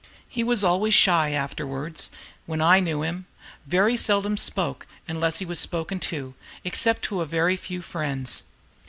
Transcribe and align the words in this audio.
He 0.27 0.43
was 0.43 0.63
always 0.63 0.95
shy 0.95 1.29
afterwards, 1.29 2.09
when 2.47 2.59
I 2.59 2.79
knew 2.79 3.03
him, 3.03 3.27
very 3.67 3.95
seldom 3.95 4.35
spoke, 4.35 4.87
unless 5.07 5.37
he 5.37 5.45
was 5.45 5.59
spoken 5.59 5.99
to, 6.09 6.33
except 6.63 7.03
to 7.03 7.21
a 7.21 7.27
very 7.27 7.55
few 7.55 7.83
friends. 7.83 8.45